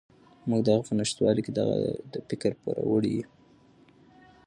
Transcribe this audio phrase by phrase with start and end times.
[0.49, 1.77] موږ د هغه په نشتوالي کې د هغه
[2.11, 3.25] د فکر پوروړي یو.